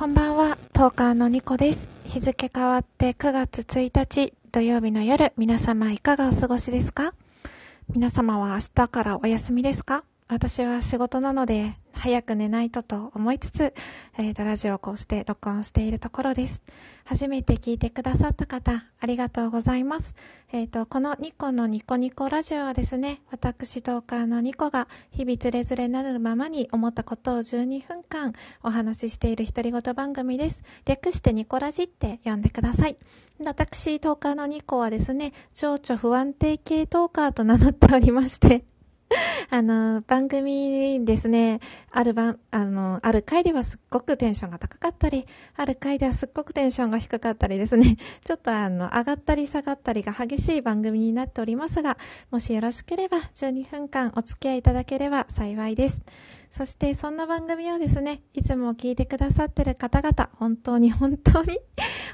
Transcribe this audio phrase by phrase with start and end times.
[0.00, 1.86] こんばんは、トーカーのニコです。
[2.06, 7.12] 日付変わって9月1日土曜日の夜、皆様いかがお過ごしですか？
[7.92, 10.04] 皆様は明日からお休みですか？
[10.30, 13.74] 私は仕事なので早く寝ないとと思いつつ、
[14.16, 16.62] えー、とラジオをこうして録音しているところです。
[17.04, 20.14] 初めて聞いてくださった方、ありがとうございます。
[20.52, 30.60] えっ、ー、と、このニコのニコニコラジオはですね、私トーカーのニコが日々つれづれなるままに思ったことを12分間お話ししている独り言番組です。
[30.84, 32.96] 略してニコラジって呼んでください。
[33.44, 38.64] 私、トーカーのニコはですね、情緒不安定系トーカーと名乗っておりまして、
[39.50, 41.60] あの、番組ですね、
[41.90, 51.98] ある番、あの、ある回ではすっごくテンションが高かったり、ある回ではすっごくテンションが低かったりですね、 ちょっとあの、上がったり下がったりが激しい番組になっておりますが、
[52.30, 56.02] もしよろしければ12分間お付き合いいただければ幸いです。
[56.52, 61.58] そしてそんな番組をですね、いつも聞いてくださってる方々、本当に本当に、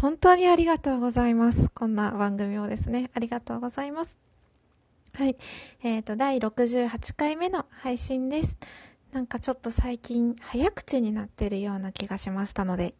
[0.00, 1.70] 本当にありがとうございます。
[1.70, 4.27] こんな番組をですね、ありがとうございます。
[5.12, 5.36] はい。
[5.82, 8.56] えっ、ー、と、第68回目の配信です。
[9.12, 12.94] なんかちょっと最近早口になってるような気がしましたので、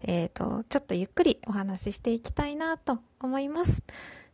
[0.00, 3.82] えっ、ー、と、ちょっとゆっくりお話ししていきたいなと思います。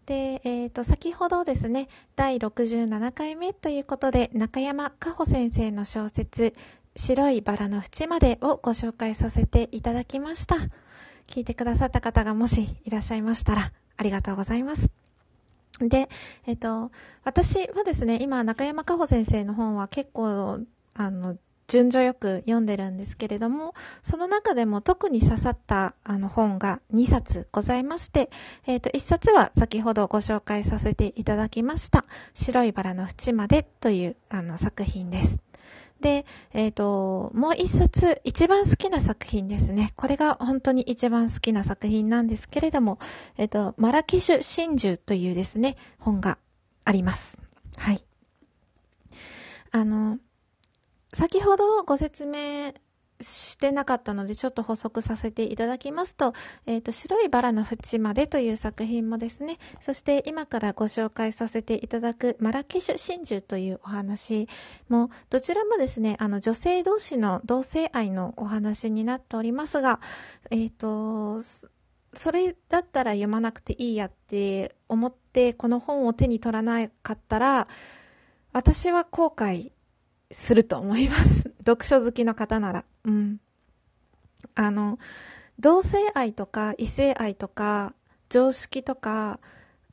[0.06, 6.55] で、えっ、ー、と、先ほどですね、第67回目ということで、中山加穂先生の小説、
[6.96, 10.56] 白いバラの縁までをご紹介させていただきました。
[11.27, 14.98] 聞いてくださった方がもしいらっしゃいましたら、ありがとうございます。
[15.81, 16.09] で、
[16.47, 16.91] えっと、
[17.25, 20.61] 私はですね、今、中山加穂先生の本は結構、
[20.95, 21.37] あの、
[21.69, 28.31] 順序よく読んでるんですけれども、その中でも特に刺さったあの本が2冊ございまして、
[28.67, 35.48] えっ、ー、と、1冊は先ほどご紹介させていただきました、白いバラの縁までというあの作品です。
[36.01, 39.93] で、えっ、ー、と、もう一冊、一番好きな作品ですね。
[39.97, 42.99] これが本当に一番好きな作品なんですけれども、
[43.37, 46.39] えっ、ー、と、マラケシュ真珠というですね、本が
[46.85, 47.37] あります。
[47.77, 48.05] はい。
[49.70, 50.19] あの、
[51.13, 52.75] 先ほどご説明
[53.20, 56.34] してなかったので、ちょっと補足させていただきますと、
[56.67, 64.48] えっ、ー、と、白いバラの縁までという作品もですね、そして今からご紹介させていただくマラケシュ真珠というお話
[64.89, 70.01] も、どちらもですね、あの、女性同士の同性愛のお話になっておりますが、
[70.51, 71.42] えっ、ー、と、
[72.12, 77.68] それだったら読まなくていいやって思って、この本を手に取らなかったら、
[78.52, 79.73] 私は後悔
[80.30, 81.51] すると思います。
[81.67, 82.84] 読書好きの方なら。
[83.05, 83.41] うん。
[84.55, 84.98] あの、
[85.59, 87.95] 同性愛とか異性愛とか
[88.29, 89.41] 常識とか、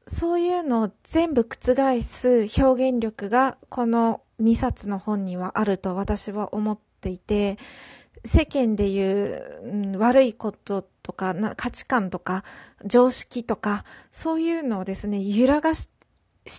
[0.07, 7.57] そういうのを全部覆す表現力がこの2冊の本にはあると私は思っていて、
[8.25, 12.43] 世間でいう、うん、悪いこととか価値観とか
[12.83, 15.87] 常識とかそういうのをですね揺らがし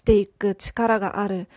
[0.04, 1.48] ていく力がある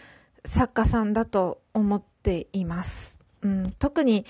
[0.46, 3.20] 作家さんだと思っています。
[3.42, 4.26] うん、特に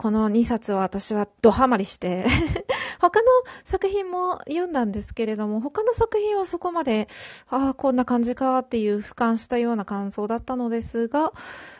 [0.00, 2.24] この2冊は私はドハマりして
[3.00, 3.26] 他の
[3.66, 7.06] 作品も読んだんですけれども、他の作品はそこまで、
[7.50, 11.34] ああ、こんな感じかっていう俯瞰したような感想だったのですが、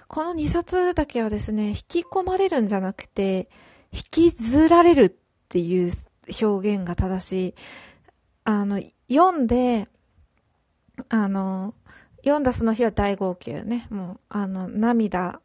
[0.06, 3.48] この2冊だけはですね、引き込まれるんじゃなくて、
[3.90, 5.12] 引きずられるっ
[5.48, 5.90] ていう
[6.42, 7.54] 表現が正しい。
[8.44, 9.88] あの、読んで、
[11.08, 11.72] あの、
[12.18, 13.86] 読んだその日は大号泣ね。
[13.88, 15.40] もう、あの、涙、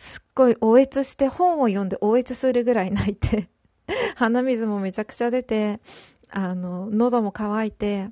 [0.00, 3.48] すっごい応越して、本を読んで応越するぐらい泣いて
[4.16, 5.80] 鼻水もめちゃくちゃ出て、
[6.30, 8.08] あの、喉も乾いて、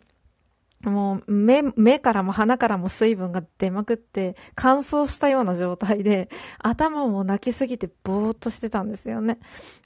[0.84, 6.28] もう目、目からも鼻からも水分が出まくって乾燥したような状態で
[6.58, 9.38] 頭も泣きすぎてぼーっとしてたんですよね。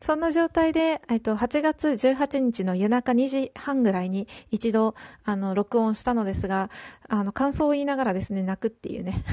[0.02, 4.94] そんな状態で、えっと、8月18日の夜中2時半ぐらいに一度、
[5.25, 6.70] あの、録音したのですが、
[7.08, 9.25] あの、感想を言いながらですね、泣くっていうね。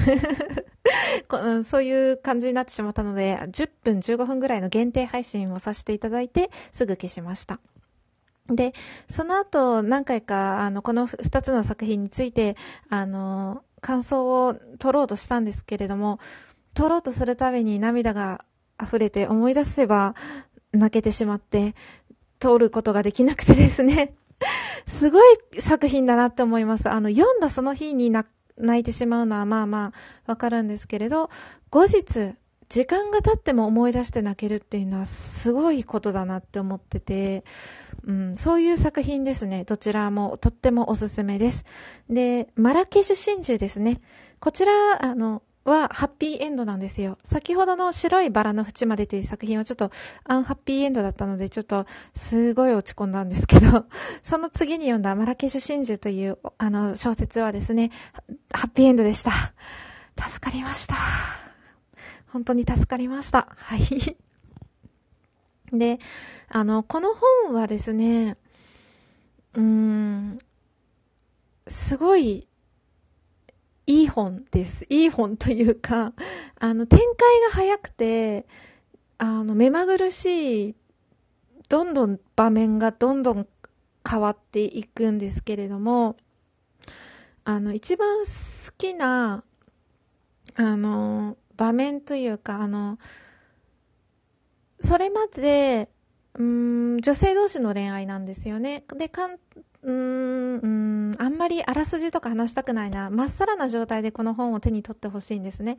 [1.68, 7.60] そういう感じになってしまったので、10分15分ぐらいの限定配信をさせていただいて、すぐ消しました。
[8.54, 8.72] で、
[9.08, 12.56] その後何回か、あの、この2つの作品について、
[12.88, 16.18] あの、感想を取ろうとしたんですけれども、
[16.74, 18.44] 取ろうとするたびに涙が
[18.82, 20.14] 溢れて思い出せば
[20.72, 21.74] 泣けてしまって、
[22.38, 24.14] 通ることができなくてですね。
[24.86, 26.88] すごい作品だなって思います。
[26.90, 28.26] あの、読んだその日に泣
[28.80, 29.92] いてしまうのはまあま
[30.26, 31.30] あわかるんですけれど、
[31.70, 32.34] 後日、
[32.70, 37.44] 時間が経っても思い出して泣けるっていうのはすごいことだなって思ってて、
[38.06, 39.64] うん、そういう作品ですね。
[39.64, 41.64] どちらもとってもおすすめです。
[42.08, 44.00] で、マラケシュ真珠ですね。
[44.38, 47.18] こちら、あの、はハッピーエンドなんですよ。
[47.24, 49.90] 先ほどの白いバラの縁までという作品はちょっと
[50.24, 53.86] アンハッピーエンドだったので、ちょっとすごい落ち込んだんですけど、
[54.24, 57.90] その次に読んだマラケシュ真珠というあの小説はですね、
[58.52, 59.32] ハッピーエンドでした。
[60.16, 61.39] 助かりました。
[62.32, 63.48] 本当に助かりました。
[63.56, 64.16] はい。
[65.72, 65.98] で、
[66.48, 68.36] あの、この本はですね、
[69.54, 70.38] うん、
[71.66, 72.46] すごい
[73.86, 74.86] いい本です。
[74.88, 76.12] いい本というか、
[76.60, 78.46] あの、展開が早くて、
[79.18, 80.74] あの、目まぐるしい、
[81.68, 83.48] どんどん場面がどんどん
[84.08, 86.16] 変わっていくんですけれども、
[87.44, 88.30] あの、一番好
[88.78, 89.42] きな、
[90.54, 92.98] あの、場面というか、あの、
[94.80, 95.90] それまで、
[96.38, 98.84] うん、女性同士の恋愛なんですよね。
[98.96, 103.10] で、かん、うーん、あんまりあらすじとか話したくないな。
[103.10, 105.76] まっさらな状態でこの本を手に取ってほしいんですね。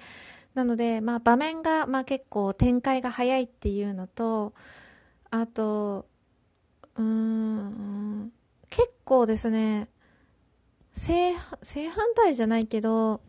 [0.54, 4.54] なので、まあ場面が、まあ結構展開が早いっていうのと、
[5.32, 6.06] あと、
[6.96, 8.32] うん、
[8.70, 9.88] 結構ですね、
[10.94, 11.34] 正、
[11.64, 13.22] 正反対じゃないけど、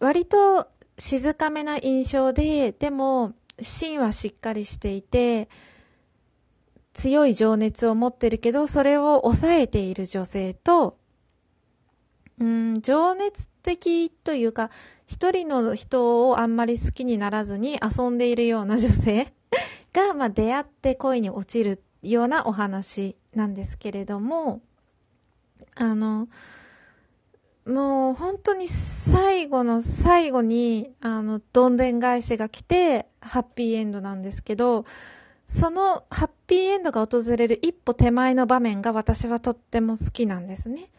[0.00, 0.68] 割と
[1.02, 5.48] 静かめな印象で、でも、芯はしっかりしていて、
[6.94, 10.96] 強い情熱を持ってるけど、それを抑えている女性と、
[12.38, 14.70] うん、情熱的というか、
[15.08, 19.32] 一人の人をあんまり好きにならずに遊んでいるような女性
[19.92, 24.60] が、まあ、出会って恋に落ちるようなお話なんですけれども、
[25.74, 26.28] あの、
[27.66, 34.84] もう本当に最後の最後に、あの、どんでん返しが来て、ハッピーエンドなんですけど、
[35.46, 40.90] そのハッピーエンドが訪れる一歩手前の場面が私はとっても好きなんですね。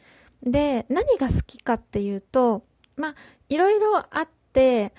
[0.42, 2.64] で、何が好きかっていうと、
[2.96, 3.16] まあ、
[3.50, 4.94] いろいろあって、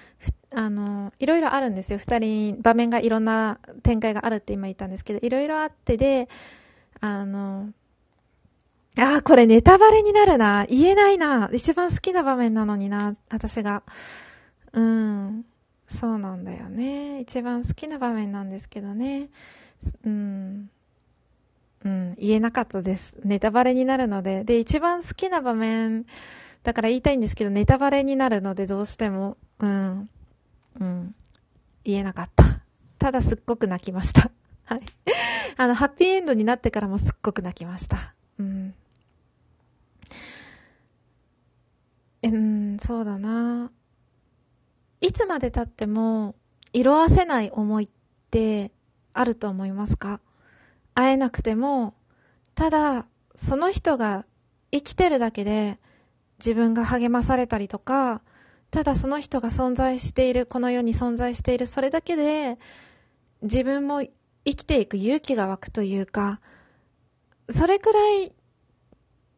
[0.50, 1.98] あの、いろいろあるんですよ。
[1.98, 6.28] 二人、場面がいろんな展開があるって今言ったんですけど、いろいろあってで、
[7.00, 7.70] あの、
[8.98, 10.66] ああ、これネタバレになるな。
[10.68, 11.50] 言えないな。
[11.52, 13.82] 一番好きな場面なのにな、私が。
[14.72, 15.44] うん。
[15.88, 17.20] そうなんだよね。
[17.20, 19.30] 一番好きな場面なんですけどね。
[20.04, 20.70] うん。
[21.84, 23.14] うん、言えなかったです。
[23.24, 24.44] ネタバレになるので。
[24.44, 26.06] で、一番好きな場面、
[26.62, 30.08] だから言いたいんですけど、ネタバレになるのでどうしても、うん、
[30.80, 31.14] うん、
[31.84, 32.62] 言えなかった。
[32.98, 34.30] ただすっごく泣きました。
[34.64, 34.80] はい。
[35.58, 38.13] あの、ハッピーエンドになってからもすっごく泣きました。
[42.28, 42.78] うん。
[42.78, 43.70] そうだな。
[45.00, 46.34] いつまで経っても
[46.72, 47.88] 色あせない思いっ
[48.30, 48.72] て
[49.12, 50.20] あると思いますか？
[50.94, 51.94] 会えなくても、
[52.54, 54.24] ただその人が
[54.72, 55.78] 生きてるだけで
[56.38, 58.22] 自分が励まされたりとか、
[58.70, 62.58] ただその人が存在している、この世に存在している、それだけで
[63.42, 64.10] 自分も生
[64.44, 66.40] きていく勇気が湧くというか、
[67.50, 68.32] それくらい、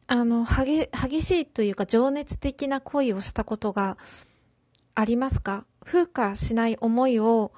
[0.09, 3.97] あの、激、激しいというか情熱的な恋をしたことが
[4.95, 5.65] ありますか？
[5.85, 7.53] 風化しない思いを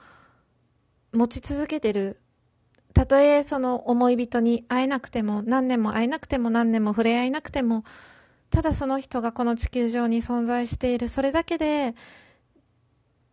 [1.12, 2.20] 持ち続けてる。
[2.94, 7.84] たとえその思い人に会えなくても、何年も会えなくても何年も触れ合えなくても、
[8.50, 11.94] ただその人がこの地球上に存在している、それだけで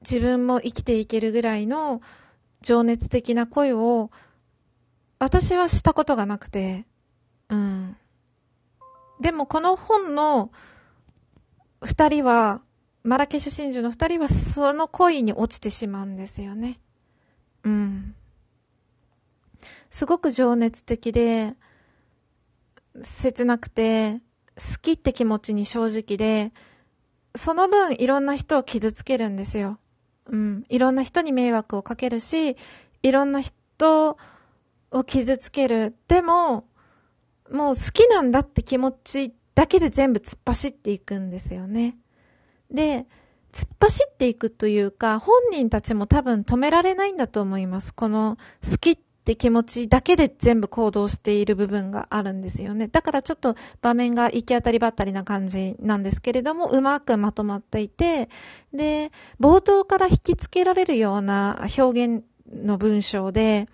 [0.01, 2.01] 自分も生きていけるぐらいの
[2.61, 4.11] 情熱的な恋を
[5.19, 6.85] 私はしたことがなくて、
[7.49, 7.97] うん。
[9.25, 10.51] でもこの本の
[11.81, 12.61] 二人は
[13.03, 16.79] マラケシュ真珠の二人はその恋に落ちてしまうんですよね。
[17.63, 18.13] うん。
[19.89, 21.55] すごく情熱的で、
[23.01, 24.21] 切なくて、
[24.57, 26.53] 好きって気持ちに正直で、
[27.35, 29.79] その分いろんな人を傷つけるんですよ。
[30.27, 30.65] うん。
[30.69, 32.57] いろんな人に迷惑をかけるし、
[33.01, 34.19] いろんな人
[34.91, 35.95] を傷つける。
[36.07, 36.65] でも、
[37.51, 41.97] もう好きなんだって気持ちだけで全部突っ走っていくんですよね。
[42.71, 43.05] で、
[43.53, 47.93] 突っ走っていくというか、本人たちも多分止められないんだと思います。
[47.93, 48.37] この
[48.69, 52.87] 好きって気持ちだけで全部行動している部分があるんですよね。
[52.87, 58.29] だからちょっと場面が行き当たりばったりな感じなんですけれども、うまくまとまっていて、
[58.73, 63.69] で、冒頭から引きつけられるような表現の文章で、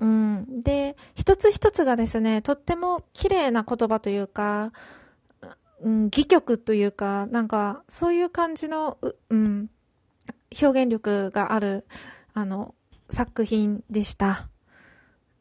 [0.00, 0.62] うん。
[0.62, 4.72] で、一つ一つがですね、とっても綺麗な言葉というか、
[5.82, 8.98] うん、戯曲というか、なんか、そういう感じの、
[9.30, 9.70] うん、
[10.60, 11.86] 表現力がある、
[12.34, 12.74] あの、
[13.10, 14.48] 作品でした。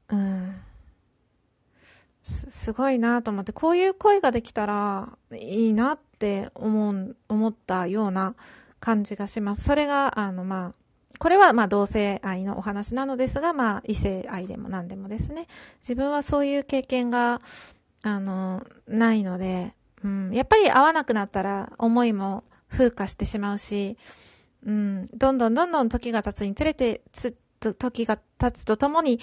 [0.09, 0.61] うん。
[2.23, 8.35] す、すごいなと思って、こういう声ができたらいいなって思う、思ったような
[8.79, 9.63] 感じがします。
[9.63, 10.73] それが、あの、まあ、
[11.19, 15.47] これはまあ同性愛のお話なのですが、まあ異性愛でも何でもですね。
[15.81, 17.41] 自分はそういう経験が、
[18.01, 19.73] あの、ないので、
[20.03, 23.97] うん、やっぱり会わなくなったら思いも風化してしまうし、
[24.65, 29.19] うん、どんどんどんどん時が経つにつれて、つ、時が経つとともに、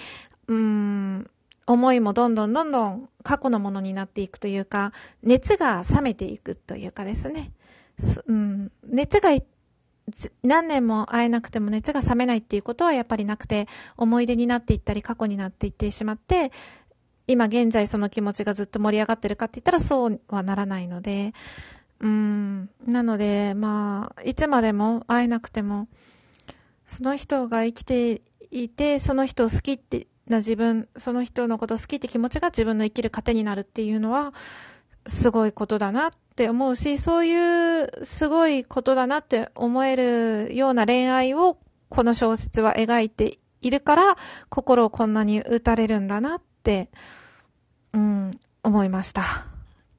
[0.47, 1.29] うん、
[1.65, 7.51] 思いもどんどんどんどん過去のものになっていくというか、熱が冷めていくというかですね。
[8.27, 9.31] うん、熱が
[10.43, 16.51] 何年も会えなくても熱が冷めないっていうことはやっぱりなくて、思い出になっていったり過去になっていってしまって、
[17.27, 21.33] 今現在その気持ちがずっと盛り上がってるかって言ったらそうはならないので、
[21.99, 25.87] うん、なので、まあ、いつまでも会えなくても、
[26.85, 28.21] その人が生きて
[28.51, 34.33] いて、その人を好きってな自分、その人のことを好きって気持ちが自分の生きる糧になるっていうのは、
[35.07, 41.57] すごいことだなって思うし、そういうすごいことだなって思えるような恋愛を
[41.89, 44.17] この小説は描いているから、
[44.49, 46.89] 心をこんなに打たれるんだなって、
[47.93, 48.31] うん、
[48.63, 49.47] 思いました。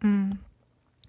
[0.03, 0.41] うん。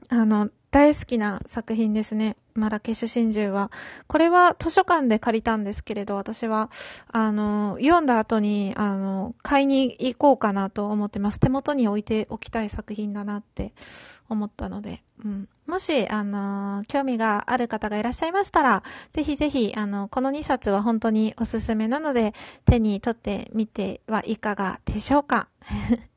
[0.09, 2.37] あの、大好きな作品ですね。
[2.53, 3.71] マラケシュ真珠は。
[4.07, 6.69] これは図書館で借りたんですけれど、私は、
[7.11, 11.39] あの、読んだ後に、あの、買いに行こうかなと思ってます。
[11.39, 13.73] 手元に置いておきたい作品だなって
[14.29, 15.49] 思ったので、うん。
[15.65, 18.83] もし、あの、興味がある方がいらっしゃいましたら、
[19.13, 22.33] ぜひぜひ、あの、この2冊は本当におすすめなので、
[22.65, 25.47] 手に取ってみてはいかがでしょうか。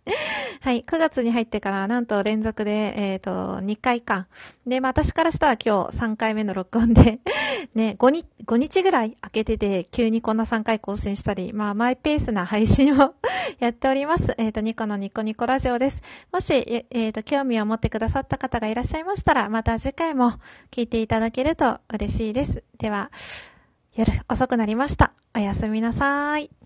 [0.61, 3.31] はい、9月に入ってからなんと連続で、えっ、ー、と、
[3.61, 4.27] 2回か。
[4.67, 7.21] で、まあ私からしたら今日3回目の録音で
[7.75, 13.15] ね、5日、5日ぐらい空けてて、急にこんな3回更新したり、まあマイペースな配信を
[13.61, 14.35] やっております。
[14.39, 16.03] えっ、ー、と、ニコのニコニコラジオです。
[16.33, 20.35] もし、えっ、ー、と、興味を持ってくださった方がいらっしゃいましたら、また次回も
[20.71, 22.65] 聞いていただけると嬉しいです。
[22.79, 23.11] では、
[23.95, 25.13] 夜遅くなりました。
[25.35, 26.62] おやすみなさい。